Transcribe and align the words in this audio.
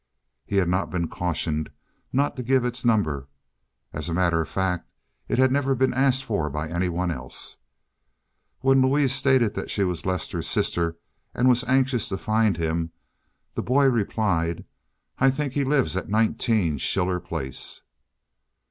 He 0.47 0.55
had 0.55 0.67
not 0.67 0.89
been 0.89 1.07
cautioned 1.07 1.69
not 2.11 2.35
to 2.35 2.41
give 2.41 2.65
its 2.65 2.83
number—as 2.83 4.09
a 4.09 4.15
matter 4.15 4.41
of 4.41 4.49
fact, 4.49 4.89
it 5.27 5.37
had 5.37 5.51
never 5.51 5.75
been 5.75 5.93
asked 5.93 6.23
for 6.25 6.49
by 6.49 6.67
any 6.69 6.89
one 6.89 7.11
else. 7.11 7.57
When 8.61 8.81
Louise 8.81 9.13
stated 9.13 9.53
that 9.53 9.69
she 9.69 9.83
was 9.83 10.03
Lester's 10.03 10.47
sister, 10.49 10.97
and 11.35 11.47
was 11.47 11.63
anxious 11.65 12.09
to 12.09 12.17
find 12.17 12.57
him, 12.57 12.89
the 13.53 13.61
boy 13.61 13.85
replied, 13.89 14.65
"I 15.19 15.29
think 15.29 15.53
he 15.53 15.63
lives 15.63 15.95
at 15.95 16.09
19 16.09 16.79
Schiller 16.79 17.19
Place." 17.19 17.83